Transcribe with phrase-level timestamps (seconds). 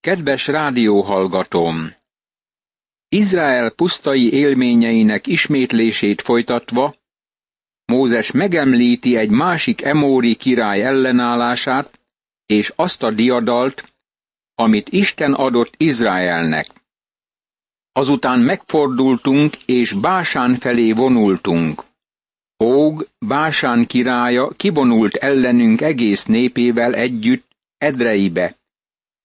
[0.00, 1.94] Kedves rádióhallgatóm!
[3.08, 6.94] Izrael pusztai élményeinek ismétlését folytatva,
[7.84, 12.00] Mózes megemlíti egy másik emóri király ellenállását,
[12.46, 13.92] és azt a diadalt,
[14.54, 16.66] amit Isten adott Izraelnek.
[17.92, 21.82] Azután megfordultunk, és Básán felé vonultunk.
[22.64, 28.59] Óg, Básán királya kivonult ellenünk egész népével együtt Edreibe,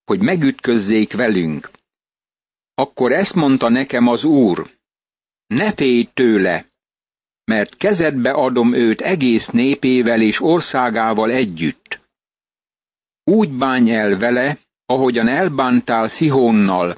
[0.05, 1.71] hogy megütközzék velünk.
[2.73, 4.69] Akkor ezt mondta nekem az Úr,
[5.47, 6.65] ne félj tőle,
[7.43, 11.99] mert kezedbe adom őt egész népével és országával együtt.
[13.23, 16.97] Úgy bánj el vele, ahogyan elbántál Szihónnal,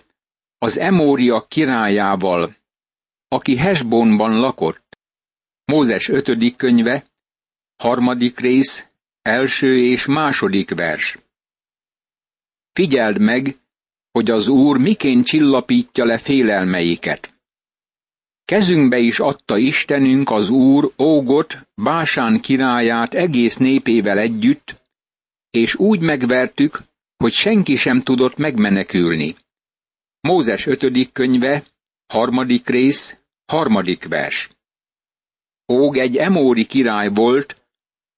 [0.58, 2.56] az Emória királyával,
[3.28, 4.98] aki Hesbonban lakott.
[5.66, 7.06] Mózes ötödik könyve,
[7.76, 8.88] harmadik rész,
[9.22, 11.18] első és második vers.
[12.78, 13.58] Figyeld meg,
[14.12, 17.34] hogy az Úr miként csillapítja le félelmeiket.
[18.46, 24.76] Kezünkbe is adta Istenünk az Úr Ógot, Básán királyát egész népével együtt,
[25.50, 26.80] és úgy megvertük,
[27.18, 29.36] hogy senki sem tudott megmenekülni.
[30.20, 31.64] Mózes ötödik könyve,
[32.08, 34.50] harmadik rész, harmadik vers.
[35.72, 37.56] Óg egy emóri király volt,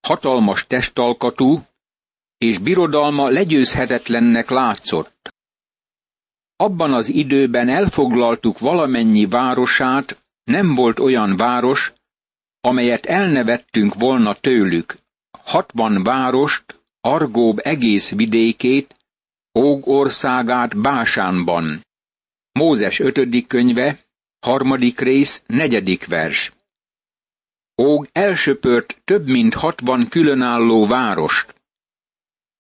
[0.02, 1.64] hatalmas testalkatú,
[2.40, 5.30] és birodalma legyőzhetetlennek látszott.
[6.56, 11.94] Abban az időben elfoglaltuk valamennyi városát, nem volt olyan város,
[12.62, 14.98] amelyet elnevettünk volna tőlük.
[15.44, 18.96] Hatvan várost, Argób egész vidékét,
[19.60, 21.86] Óg országát Básánban.
[22.52, 24.00] Mózes ötödik könyve,
[24.40, 26.54] harmadik rész, negyedik vers.
[27.82, 31.59] Óg elsöpört több mint hatvan különálló várost.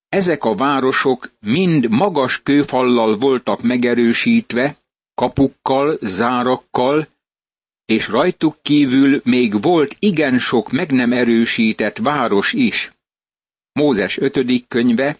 [0.09, 4.77] Ezek a városok mind magas kőfallal voltak megerősítve,
[5.15, 7.07] kapukkal, zárakkal,
[7.85, 12.91] és rajtuk kívül még volt igen sok meg nem erősített város is.
[13.71, 15.17] Mózes ötödik könyve,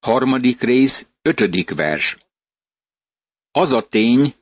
[0.00, 2.16] harmadik rész, ötödik vers.
[3.50, 4.34] Az a tény,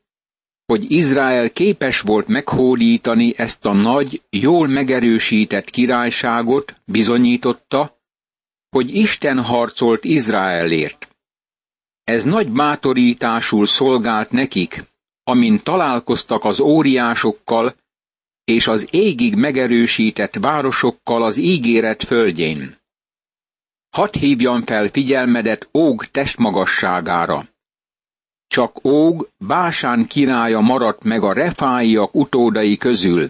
[0.67, 8.00] hogy Izrael képes volt meghódítani ezt a nagy, jól megerősített királyságot, bizonyította,
[8.70, 11.08] hogy Isten harcolt Izraelért.
[12.04, 14.84] Ez nagy bátorításul szolgált nekik,
[15.22, 17.75] amint találkoztak az óriásokkal
[18.44, 22.78] és az égig megerősített városokkal az ígéret földjén.
[23.91, 27.48] Hadd hívjam fel figyelmedet Óg testmagasságára.
[28.47, 33.28] Csak Óg Básán királya maradt meg a refáiak utódai közül.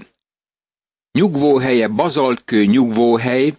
[1.12, 3.58] Nyugvóhelye bazaltkő nyugvóhely,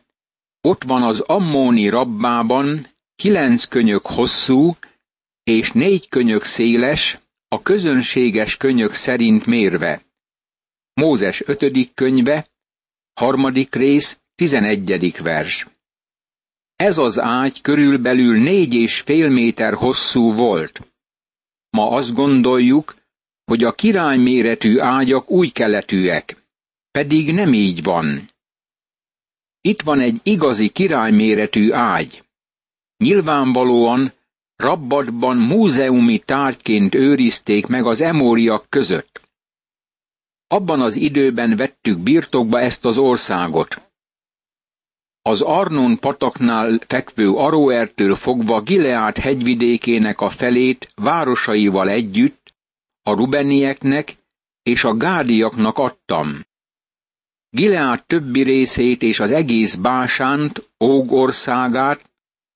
[0.61, 4.75] ott van az Ammóni rabbában, kilenc könyök hosszú,
[5.43, 10.01] és négy könyök széles, a közönséges könyök szerint mérve.
[10.93, 12.49] Mózes ötödik könyve,
[13.13, 15.67] harmadik rész, tizenegyedik vers.
[16.75, 20.81] Ez az ágy körülbelül négy és fél méter hosszú volt.
[21.69, 22.95] Ma azt gondoljuk,
[23.45, 26.37] hogy a király méretű ágyak új keletűek.
[26.91, 28.29] Pedig nem így van.
[29.61, 32.23] Itt van egy igazi királyméretű ágy.
[32.97, 34.13] Nyilvánvalóan
[34.55, 39.21] Rabbadban múzeumi tárgyként őrizték meg az emóriak között.
[40.47, 43.81] Abban az időben vettük birtokba ezt az országot.
[45.21, 52.53] Az Arnon pataknál fekvő Aroertől fogva Gileát hegyvidékének a felét városaival együtt
[53.03, 54.17] a rubenieknek
[54.63, 56.45] és a gádiaknak adtam.
[57.53, 62.09] Gileát többi részét és az egész Básánt, Ógországát,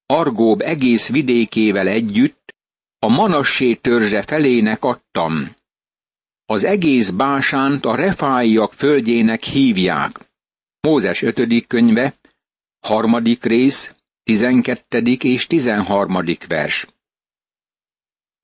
[0.06, 2.56] Argób egész vidékével együtt
[3.00, 5.56] a Manassé törzse felének adtam.
[6.46, 10.20] Az egész Básánt a refáiak földjének hívják.
[10.80, 12.16] Mózes ötödik könyve,
[12.80, 16.88] harmadik rész, tizenkettedik és tizenharmadik vers.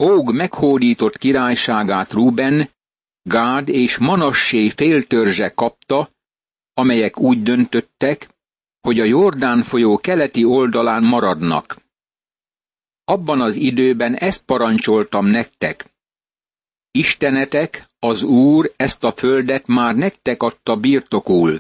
[0.04, 2.70] Óg meghódított királyságát Ruben,
[3.22, 6.10] Gád és Manassé féltörzse kapta,
[6.74, 8.30] amelyek úgy döntöttek,
[8.82, 11.78] hogy a Jordán folyó keleti oldalán maradnak.
[13.04, 15.90] Abban az időben ezt parancsoltam nektek.
[16.92, 21.60] Istenetek, az Úr ezt a földet már nektek adta birtokul.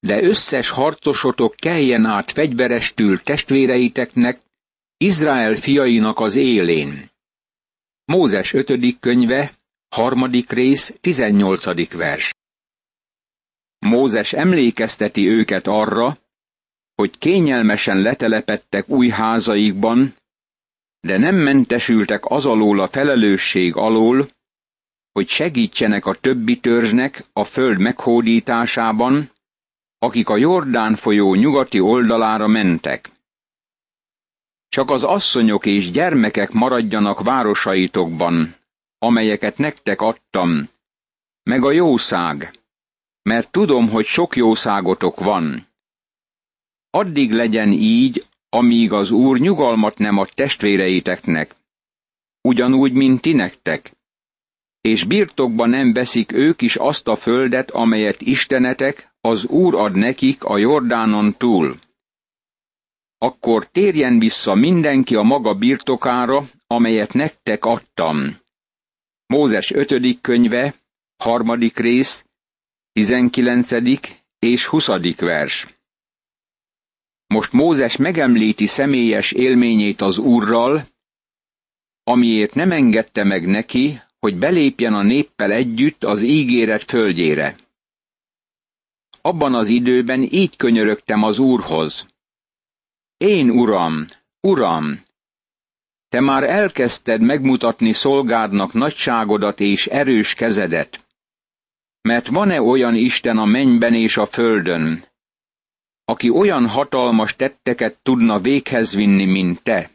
[0.00, 4.40] De összes harcosotok keljen át fegyverestül testvéreiteknek,
[4.96, 7.10] Izrael fiainak az élén.
[8.04, 9.58] Mózes ötödik könyve,
[9.88, 12.34] harmadik rész, tizennyolcadik vers.
[13.78, 16.18] Mózes emlékezteti őket arra,
[16.94, 20.14] hogy kényelmesen letelepettek új házaikban,
[21.00, 24.28] de nem mentesültek az alól a felelősség alól,
[25.12, 29.30] hogy segítsenek a többi törzsnek a föld meghódításában,
[29.98, 33.10] akik a Jordán folyó nyugati oldalára mentek.
[34.68, 38.54] Csak az asszonyok és gyermekek maradjanak városaitokban,
[38.98, 40.68] amelyeket nektek adtam,
[41.42, 42.57] meg a jószág,
[43.28, 45.66] mert tudom, hogy sok jószágotok van.
[46.90, 51.56] Addig legyen így, amíg az Úr nyugalmat nem ad testvéreiteknek,
[52.40, 53.92] ugyanúgy, mint ti nektek,
[54.80, 60.44] és birtokba nem veszik ők is azt a földet, amelyet Istenetek, az Úr ad nekik
[60.44, 61.78] a Jordánon túl.
[63.18, 68.36] Akkor térjen vissza mindenki a maga birtokára, amelyet nektek adtam.
[69.26, 70.20] Mózes 5.
[70.20, 70.74] könyve,
[71.16, 72.27] harmadik rész,
[72.98, 73.70] 19.
[74.38, 74.86] és 20.
[75.16, 75.66] vers.
[77.26, 80.88] Most Mózes megemlíti személyes élményét az Úrral,
[82.02, 87.56] amiért nem engedte meg neki, hogy belépjen a néppel együtt az ígéret földjére.
[89.20, 92.06] Abban az időben így könyörögtem az Úrhoz.
[93.16, 94.06] Én, Uram,
[94.40, 95.02] Uram,
[96.08, 101.06] te már elkezdted megmutatni szolgádnak nagyságodat és erős kezedet.
[102.08, 105.04] Mert van-e olyan Isten a mennyben és a földön,
[106.04, 109.90] aki olyan hatalmas tetteket tudna véghez vinni, mint te?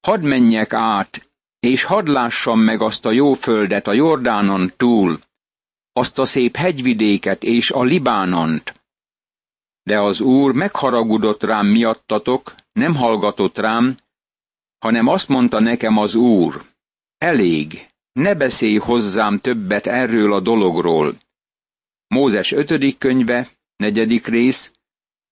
[0.00, 1.30] Hadd menjek át,
[1.60, 5.20] és hadd lássam meg azt a jó földet a Jordánon túl,
[5.92, 8.74] azt a szép hegyvidéket és a Libánont.
[9.82, 13.98] De az Úr megharagudott rám miattatok, nem hallgatott rám,
[14.78, 16.62] hanem azt mondta nekem az Úr,
[17.18, 21.14] elég, ne beszélj hozzám többet erről a dologról.
[22.06, 22.98] Mózes 5.
[22.98, 24.24] könyve, 4.
[24.24, 24.72] rész,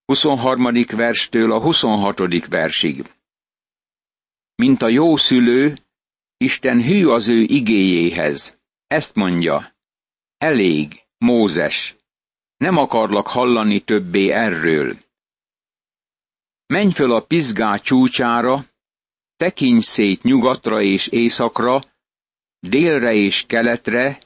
[0.05, 0.69] 23.
[0.87, 2.47] verstől a 26.
[2.47, 3.15] versig.
[4.55, 5.79] Mint a jó szülő,
[6.37, 8.59] Isten hű az ő igéjéhez.
[8.87, 9.75] Ezt mondja,
[10.39, 11.97] elég, Mózes,
[12.57, 14.99] nem akarlak hallani többé erről.
[16.67, 18.67] Menj föl a pizgá csúcsára,
[19.37, 21.81] tekints szét nyugatra és északra,
[22.61, 24.19] délre és keletre,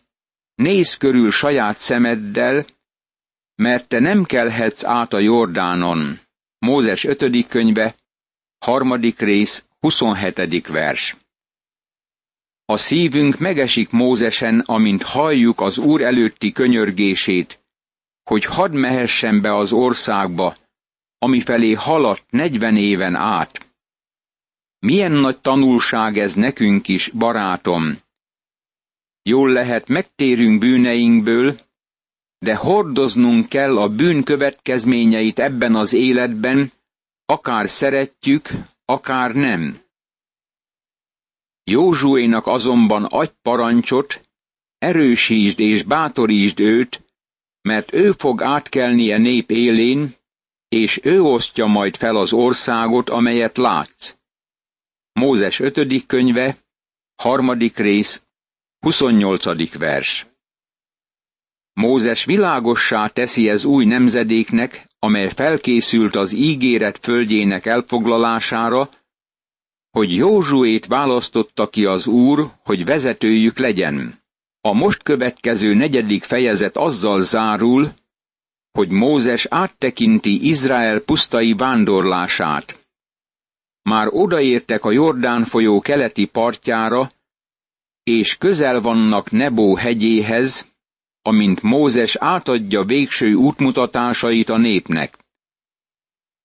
[0.55, 2.65] nézz körül saját szemeddel,
[3.55, 6.19] mert te nem kelhetsz át a Jordánon.
[6.59, 7.47] Mózes 5.
[7.47, 7.95] könyve,
[8.59, 10.67] harmadik rész, 27.
[10.67, 11.17] vers.
[12.65, 17.61] A szívünk megesik Mózesen, amint halljuk az Úr előtti könyörgését,
[18.23, 20.55] hogy hadd mehessen be az országba,
[21.19, 23.67] amifelé haladt negyven éven át.
[24.79, 27.99] Milyen nagy tanulság ez nekünk is, barátom!
[29.23, 31.59] Jól lehet, megtérünk bűneinkből,
[32.39, 36.73] de hordoznunk kell a bűn következményeit ebben az életben,
[37.25, 38.49] akár szeretjük,
[38.85, 39.83] akár nem.
[41.65, 44.29] Józsuénak azonban adj parancsot,
[44.79, 47.05] erősítsd és bátorítsd őt,
[47.63, 50.15] mert ő fog átkelnie nép élén,
[50.69, 54.15] és ő osztja majd fel az országot, amelyet látsz.
[55.13, 56.07] Mózes 5.
[56.07, 56.57] könyve,
[57.15, 58.23] harmadik rész,
[58.81, 59.75] 28.
[59.79, 60.27] vers.
[61.73, 68.89] Mózes világossá teszi ez új nemzedéknek, amely felkészült az ígéret földjének elfoglalására,
[69.91, 74.23] hogy Józsuét választotta ki az Úr, hogy vezetőjük legyen.
[74.61, 77.93] A most következő negyedik fejezet azzal zárul,
[78.73, 82.89] hogy Mózes áttekinti Izrael pusztai vándorlását.
[83.83, 87.11] Már odaértek a Jordán folyó keleti partjára,
[88.03, 90.67] és közel vannak Nebó hegyéhez,
[91.23, 95.19] amint Mózes átadja végső útmutatásait a népnek.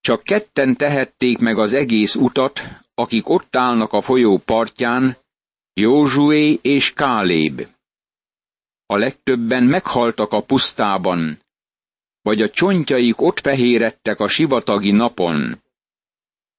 [0.00, 2.60] Csak ketten tehették meg az egész utat,
[2.94, 5.16] akik ott állnak a folyó partján,
[5.72, 7.66] Józsué és Káléb.
[8.86, 11.40] A legtöbben meghaltak a pusztában,
[12.22, 15.62] vagy a csontjaik ott fehérettek a sivatagi napon.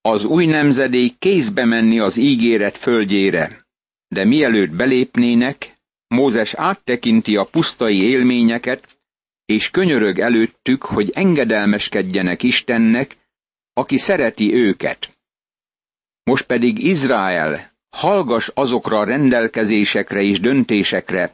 [0.01, 3.67] Az új nemzedék kézbe menni az ígéret földjére,
[4.08, 5.76] de mielőtt belépnének,
[6.08, 9.00] Mózes áttekinti a pusztai élményeket,
[9.46, 13.18] és könyörög előttük, hogy engedelmeskedjenek Istennek,
[13.74, 15.18] aki szereti őket.
[16.24, 21.32] Most pedig Izrael, hallgass azokra a rendelkezésekre és döntésekre,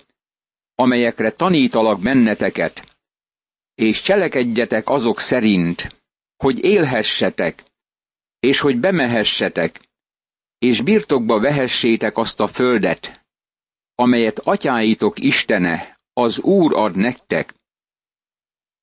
[0.76, 2.98] amelyekre tanítalak benneteket,
[3.76, 6.02] és cselekedjetek azok szerint,
[6.38, 7.64] hogy élhessetek,
[8.40, 9.80] és hogy bemehessetek,
[10.64, 13.26] és birtokba vehessétek azt a földet,
[13.96, 17.54] amelyet atyáitok Istene, az Úr ad nektek.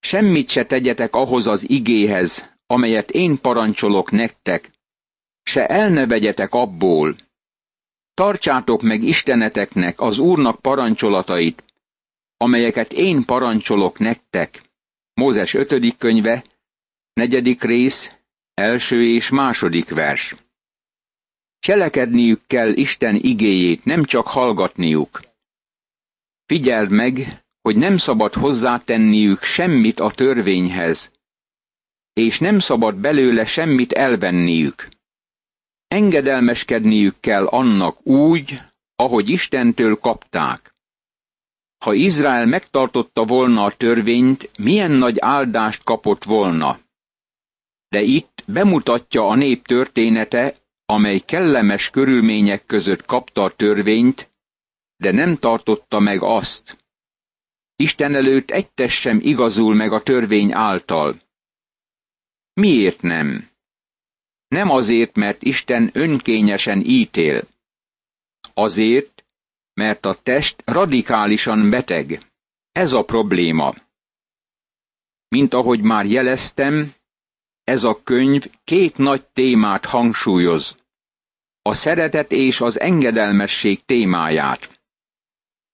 [0.00, 4.70] Semmit se tegyetek ahhoz az igéhez, amelyet én parancsolok nektek,
[5.42, 7.16] se el ne vegyetek abból.
[8.14, 11.64] Tartsátok meg Isteneteknek az Úrnak parancsolatait,
[12.36, 14.62] amelyeket én parancsolok nektek.
[15.14, 15.96] Mózes 5.
[15.96, 16.44] könyve,
[17.12, 18.14] negyedik rész,
[18.54, 20.34] első és második vers.
[21.60, 25.20] Cselekedniük kell Isten igéjét, nem csak hallgatniuk.
[26.46, 31.12] Figyeld meg, hogy nem szabad hozzátenniük semmit a törvényhez,
[32.12, 34.88] és nem szabad belőle semmit elvenniük.
[35.88, 38.62] Engedelmeskedniük kell annak úgy,
[38.96, 40.74] ahogy Istentől kapták.
[41.84, 46.78] Ha Izrael megtartotta volna a törvényt, milyen nagy áldást kapott volna.
[47.88, 50.54] De itt bemutatja a nép története,
[50.90, 54.30] amely kellemes körülmények között kapta a törvényt,
[54.96, 56.76] de nem tartotta meg azt.
[57.76, 61.16] Isten előtt egytes sem igazul meg a törvény által.
[62.52, 63.48] Miért nem?
[64.48, 67.48] Nem azért, mert Isten önkényesen ítél.
[68.54, 69.24] Azért,
[69.74, 72.32] mert a test radikálisan beteg.
[72.72, 73.74] Ez a probléma.
[75.28, 76.92] Mint ahogy már jeleztem,
[77.64, 80.78] ez a könyv két nagy témát hangsúlyoz.
[81.62, 84.80] A szeretet és az engedelmesség témáját.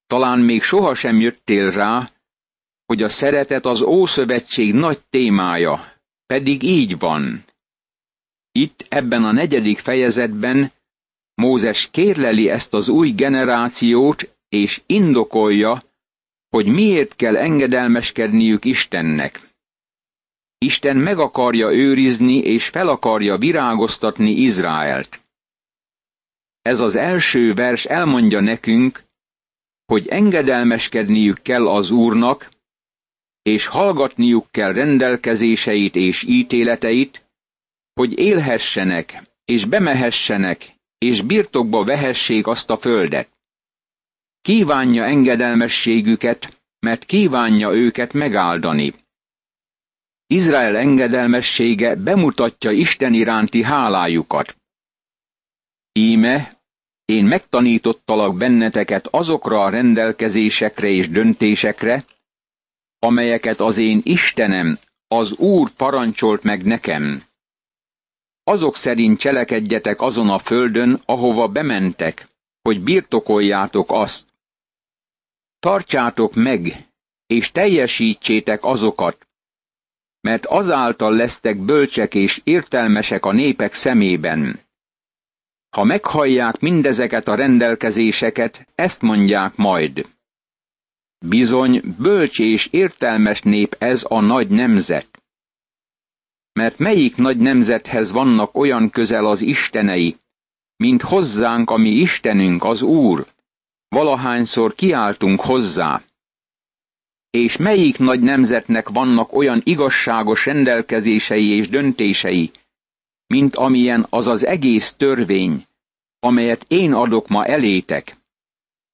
[0.07, 2.09] Talán még sohasem jöttél rá,
[2.85, 5.93] hogy a szeretet az Ószövetség nagy témája,
[6.25, 7.43] pedig így van.
[8.51, 10.71] Itt ebben a negyedik fejezetben
[11.33, 15.81] Mózes kérleli ezt az új generációt, és indokolja,
[16.49, 19.41] hogy miért kell engedelmeskedniük Istennek.
[20.57, 25.19] Isten meg akarja őrizni és fel akarja virágoztatni Izraelt.
[26.67, 29.03] Ez az első vers elmondja nekünk,
[29.85, 32.49] hogy engedelmeskedniük kell az Úrnak,
[33.41, 37.25] és hallgatniuk kell rendelkezéseit és ítéleteit,
[37.93, 43.29] hogy élhessenek, és bemehessenek, és birtokba vehessék azt a földet.
[44.41, 48.93] Kívánja engedelmességüket, mert kívánja őket megáldani.
[50.25, 54.55] Izrael engedelmessége bemutatja Isten iránti hálájukat.
[55.91, 56.56] Íme,
[57.07, 62.05] én megtanítottalak benneteket azokra a rendelkezésekre és döntésekre,
[62.99, 67.23] amelyeket az én Istenem, az Úr parancsolt meg nekem.
[68.43, 72.27] Azok szerint cselekedjetek azon a földön, ahova bementek,
[72.61, 74.25] hogy birtokoljátok azt.
[75.59, 76.87] Tartsátok meg,
[77.27, 79.27] és teljesítsétek azokat,
[80.21, 84.66] mert azáltal lesztek bölcsek és értelmesek a népek szemében.
[85.77, 90.05] Ha meghallják mindezeket a rendelkezéseket, ezt mondják majd.
[91.25, 95.23] Bizony, bölcs és értelmes nép ez a nagy nemzet.
[96.53, 100.15] Mert melyik nagy nemzethez vannak olyan közel az istenei,
[100.75, 103.25] mint hozzánk, ami Istenünk, az Úr,
[103.87, 106.01] valahányszor kiáltunk hozzá.
[107.29, 112.51] És melyik nagy nemzetnek vannak olyan igazságos rendelkezései és döntései,
[113.27, 115.65] mint amilyen az az egész törvény,
[116.19, 118.17] amelyet én adok ma elétek.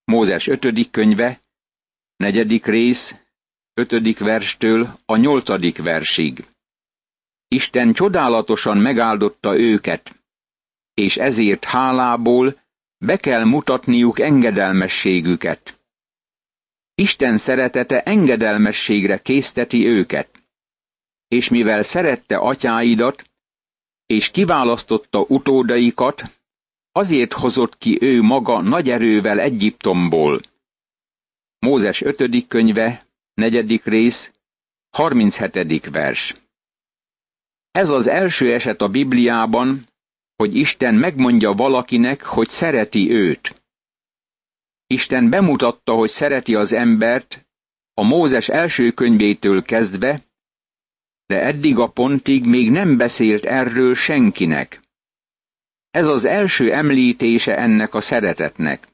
[0.03, 0.89] Mózes 5.
[0.91, 1.41] könyve,
[2.15, 3.21] negyedik rész,
[3.73, 6.45] ötödik verstől a nyolcadik versig.
[7.47, 10.15] Isten csodálatosan megáldotta őket,
[10.93, 12.61] és ezért hálából
[12.97, 15.79] be kell mutatniuk engedelmességüket.
[16.95, 20.29] Isten szeretete engedelmességre készteti őket,
[21.27, 23.29] és mivel szerette atyáidat,
[24.13, 26.23] és kiválasztotta utódaikat,
[26.91, 30.41] azért hozott ki ő maga nagy erővel Egyiptomból.
[31.59, 32.47] Mózes 5.
[32.47, 34.31] könyve, negyedik rész,
[34.89, 35.89] 37.
[35.89, 36.35] vers.
[37.71, 39.81] Ez az első eset a Bibliában,
[40.35, 43.63] hogy Isten megmondja valakinek, hogy szereti őt.
[44.87, 47.45] Isten bemutatta, hogy szereti az embert,
[47.93, 50.23] a Mózes első könyvétől kezdve,
[51.25, 54.81] de eddig a pontig még nem beszélt erről senkinek.
[55.89, 58.87] Ez az első említése ennek a szeretetnek.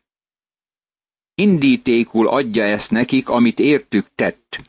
[1.36, 4.60] Indítékul adja ezt nekik, amit értük tett.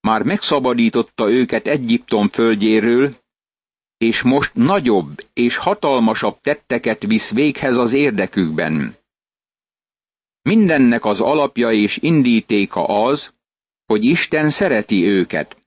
[0.00, 3.14] Már megszabadította őket Egyiptom földjéről,
[3.96, 8.96] és most nagyobb és hatalmasabb tetteket visz véghez az érdekükben.
[10.42, 13.34] Mindennek az alapja és indítéka az,
[13.86, 15.59] hogy Isten szereti őket.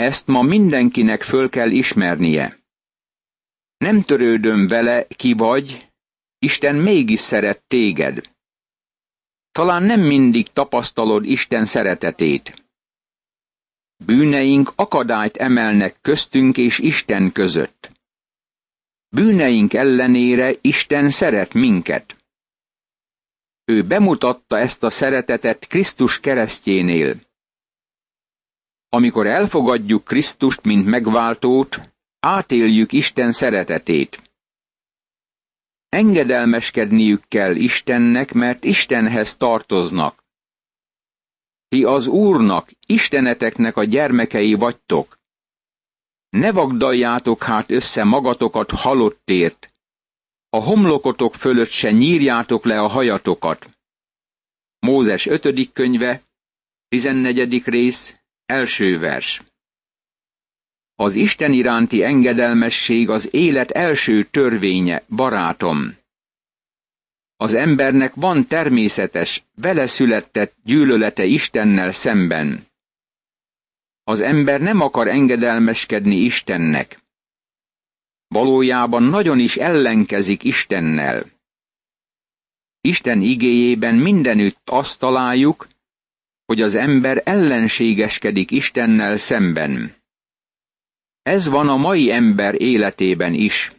[0.00, 2.58] Ezt ma mindenkinek föl kell ismernie.
[3.76, 5.90] Nem törődöm vele, ki vagy,
[6.38, 8.30] Isten mégis szeret téged.
[9.52, 12.64] Talán nem mindig tapasztalod Isten szeretetét.
[14.04, 17.90] Bűneink akadályt emelnek köztünk és Isten között.
[19.08, 22.16] Bűneink ellenére Isten szeret minket.
[23.64, 27.20] Ő bemutatta ezt a szeretetet Krisztus keresztjénél.
[28.92, 31.80] Amikor elfogadjuk Krisztust, mint megváltót,
[32.20, 34.22] átéljük Isten szeretetét.
[35.88, 40.24] Engedelmeskedniük kell Istennek, mert Istenhez tartoznak.
[41.68, 45.18] Ti az Úrnak, Isteneteknek a gyermekei vagytok.
[46.28, 49.70] Ne vagdaljátok hát össze magatokat halottért,
[50.48, 53.68] a homlokotok fölött se nyírjátok le a hajatokat.
[54.78, 55.72] Mózes 5.
[55.72, 56.22] könyve,
[56.88, 57.62] 14.
[57.64, 58.19] rész,
[58.50, 59.42] első vers.
[60.94, 65.96] Az Isten iránti engedelmesség az élet első törvénye, barátom.
[67.36, 72.66] Az embernek van természetes, vele született gyűlölete Istennel szemben.
[74.04, 76.98] Az ember nem akar engedelmeskedni Istennek.
[78.28, 81.26] Valójában nagyon is ellenkezik Istennel.
[82.80, 85.66] Isten igéjében mindenütt azt találjuk,
[86.50, 89.94] hogy az ember ellenségeskedik Istennel szemben.
[91.22, 93.72] Ez van a mai ember életében is.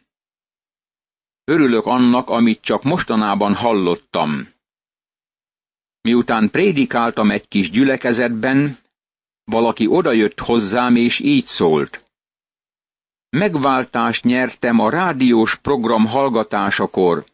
[1.43, 4.47] Örülök annak, amit csak mostanában hallottam.
[6.01, 8.77] Miután prédikáltam egy kis gyülekezetben,
[9.43, 12.03] valaki odajött hozzám, és így szólt.
[13.29, 17.25] Megváltást nyertem a rádiós program hallgatásakor,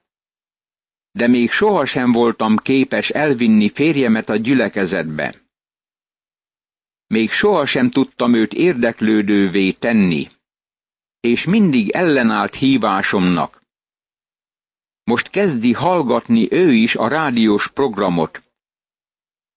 [1.18, 5.36] de még sohasem voltam képes elvinni férjemet a gyülekezetbe.
[7.08, 10.28] Még sohasem tudtam őt érdeklődővé tenni,
[11.20, 13.62] és mindig ellenállt hívásomnak.
[15.04, 18.44] Most kezdi hallgatni ő is a rádiós programot,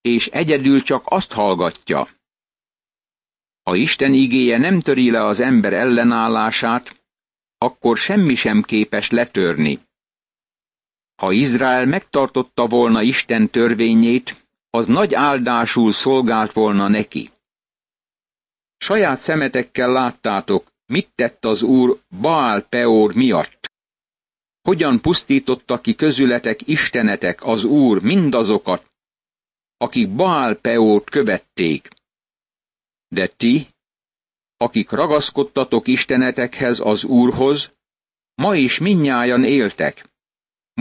[0.00, 2.08] és egyedül csak azt hallgatja.
[3.62, 7.02] Ha Isten igéje nem töri le az ember ellenállását,
[7.58, 9.88] akkor semmi sem képes letörni.
[11.20, 17.30] Ha Izrael megtartotta volna Isten törvényét, az nagy áldásul szolgált volna neki.
[18.76, 23.70] Saját szemetekkel láttátok, mit tett az Úr Baál Peor miatt.
[24.62, 28.90] Hogyan pusztította ki közületek istenetek az Úr mindazokat,
[29.76, 31.88] akik Baál Peort követték.
[33.08, 33.68] De ti,
[34.56, 37.72] akik ragaszkodtatok istenetekhez az Úrhoz,
[38.34, 40.09] ma is minnyájan éltek.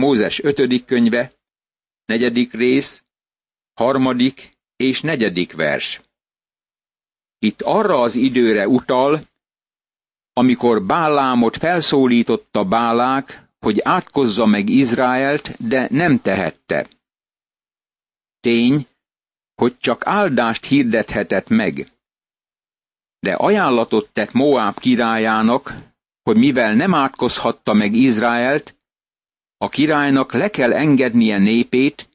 [0.00, 1.32] Mózes ötödik könyve,
[2.04, 3.04] negyedik rész,
[3.74, 6.00] harmadik és negyedik vers.
[7.38, 9.20] Itt arra az időre utal,
[10.32, 16.88] amikor Bálámot felszólította Bálák, hogy átkozza meg Izraelt, de nem tehette.
[18.40, 18.86] Tény,
[19.54, 21.92] hogy csak áldást hirdethetett meg.
[23.18, 25.74] De ajánlatot tett Moab királyának,
[26.22, 28.74] hogy mivel nem átkozhatta meg Izraelt,
[29.62, 32.08] a királynak le kell engednie népét,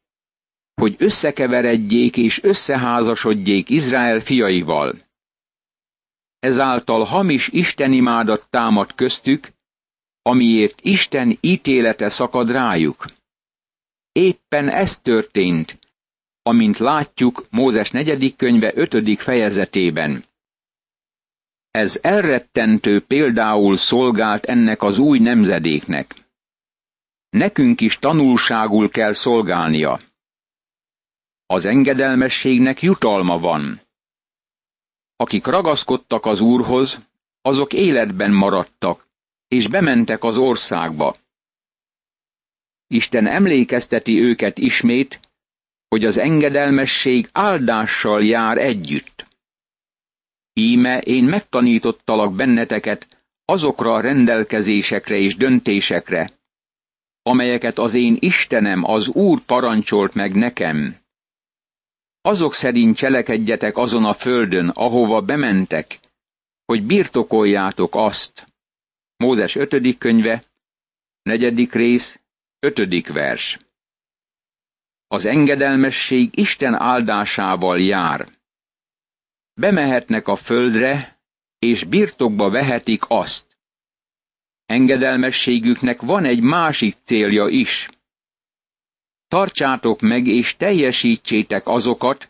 [0.74, 4.96] hogy összekeveredjék és összeházasodjék Izrael fiaival.
[6.40, 9.52] Ezáltal hamis istenimádat támad köztük,
[10.22, 13.06] amiért Isten ítélete szakad rájuk.
[14.12, 15.80] Éppen ez történt,
[16.42, 20.24] amint látjuk Mózes negyedik könyve ötödik fejezetében.
[21.72, 26.25] Ez elrettentő például szolgált ennek az új nemzedéknek.
[27.36, 30.00] Nekünk is tanulságul kell szolgálnia.
[31.46, 33.82] Az engedelmességnek jutalma van.
[35.16, 36.98] Akik ragaszkodtak az Úrhoz,
[37.42, 39.08] azok életben maradtak,
[39.48, 41.16] és bementek az országba.
[42.88, 45.20] Isten emlékezteti őket ismét,
[45.88, 49.28] hogy az engedelmesség áldással jár együtt.
[50.54, 56.35] Íme én megtanítottalak benneteket azokra a rendelkezésekre és döntésekre,
[57.28, 60.98] amelyeket az én Istenem, az Úr parancsolt meg nekem.
[62.22, 66.00] Azok szerint cselekedjetek azon a földön, ahova bementek,
[66.66, 68.46] hogy birtokoljátok azt.
[69.18, 69.98] Mózes 5.
[69.98, 70.44] könyve,
[71.22, 72.20] negyedik rész,
[72.60, 73.58] ötödik vers.
[75.08, 78.28] Az engedelmesség Isten áldásával jár.
[79.54, 81.20] Bemehetnek a földre,
[81.60, 83.55] és birtokba vehetik azt.
[84.66, 87.90] Engedelmességüknek van egy másik célja is.
[89.28, 92.30] Tartsátok meg és teljesítsétek azokat,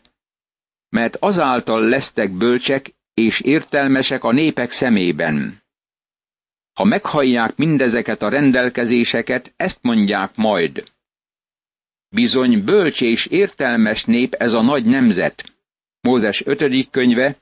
[0.88, 5.62] mert azáltal lesztek bölcsek és értelmesek a népek szemében.
[6.72, 10.92] Ha meghallják mindezeket a rendelkezéseket, ezt mondják majd.
[12.08, 15.54] Bizony bölcs és értelmes nép ez a nagy nemzet.
[16.00, 16.90] Mózes 5.
[16.90, 17.36] könyve,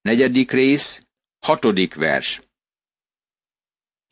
[0.00, 1.06] negyedik rész,
[1.38, 2.42] hatodik vers.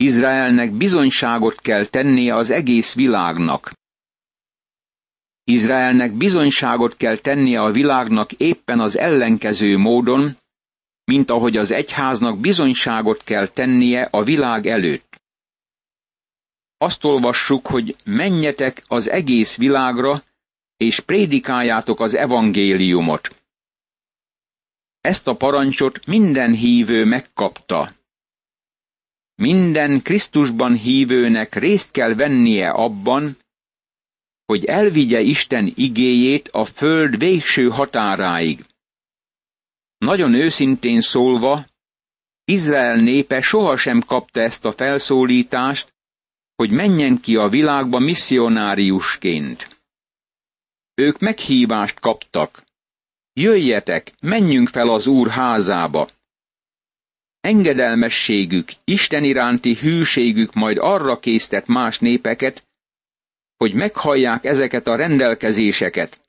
[0.03, 3.71] Izraelnek bizonyságot kell tennie az egész világnak.
[5.43, 10.37] Izraelnek bizonyságot kell tennie a világnak éppen az ellenkező módon,
[11.03, 15.21] mint ahogy az egyháznak bizonyságot kell tennie a világ előtt.
[16.77, 20.23] Azt olvassuk, hogy menjetek az egész világra,
[20.77, 23.35] és prédikáljátok az evangéliumot.
[25.01, 27.91] Ezt a parancsot minden hívő megkapta.
[29.35, 33.37] Minden Krisztusban hívőnek részt kell vennie abban,
[34.45, 38.65] hogy elvigye Isten igéjét a föld végső határáig.
[39.97, 41.65] Nagyon őszintén szólva,
[42.45, 45.93] Izrael népe sohasem kapta ezt a felszólítást,
[46.55, 49.81] hogy menjen ki a világba misszionáriusként.
[50.93, 52.63] Ők meghívást kaptak.
[53.33, 56.09] Jöjjetek, menjünk fel az Úr házába.
[57.43, 62.63] Engedelmességük, Isten iránti hűségük majd arra késztet más népeket,
[63.57, 66.19] hogy meghallják ezeket a rendelkezéseket,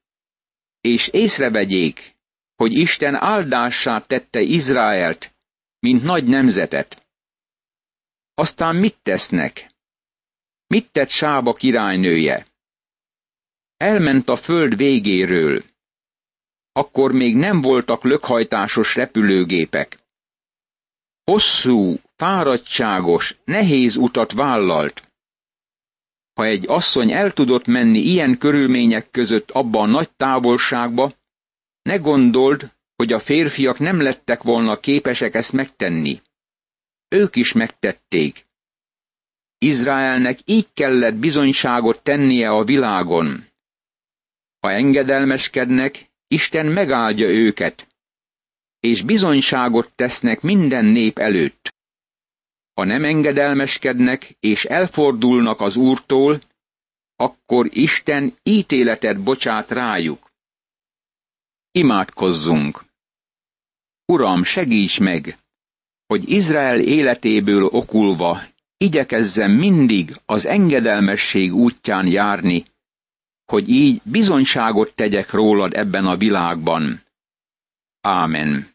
[0.80, 2.14] és észrevegyék,
[2.56, 5.34] hogy Isten áldássá tette Izraelt,
[5.78, 7.06] mint nagy nemzetet.
[8.34, 9.70] Aztán mit tesznek?
[10.66, 12.46] Mit tett Sába királynője?
[13.76, 15.62] Elment a föld végéről.
[16.72, 20.02] Akkor még nem voltak lökhajtásos repülőgépek.
[21.24, 25.12] Hosszú, fáradtságos, nehéz utat vállalt.
[26.34, 31.12] Ha egy asszony el tudott menni ilyen körülmények között abba a nagy távolságba,
[31.82, 36.20] ne gondold, hogy a férfiak nem lettek volna képesek ezt megtenni.
[37.08, 38.46] Ők is megtették.
[39.58, 43.46] Izraelnek így kellett bizonyságot tennie a világon.
[44.60, 47.93] Ha engedelmeskednek, Isten megáldja őket,
[48.84, 51.74] és bizonyságot tesznek minden nép előtt.
[52.74, 56.40] Ha nem engedelmeskednek és elfordulnak az Úrtól,
[57.16, 60.30] akkor Isten ítéletet bocsát rájuk.
[61.70, 62.84] Imádkozzunk!
[64.04, 65.38] Uram, segíts meg,
[66.06, 68.42] hogy Izrael életéből okulva
[68.76, 72.64] igyekezzem mindig az engedelmesség útján járni,
[73.44, 77.02] hogy így bizonyságot tegyek rólad ebben a világban.
[78.00, 78.73] Ámen.